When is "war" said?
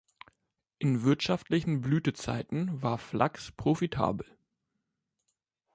2.81-2.97